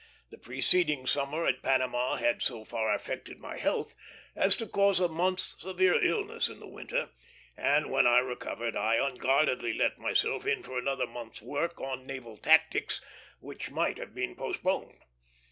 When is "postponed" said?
14.35-15.03